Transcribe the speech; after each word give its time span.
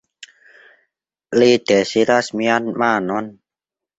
Li 1.41 1.49
deziras 1.71 2.31
mian 2.41 2.73
manon. 2.85 3.31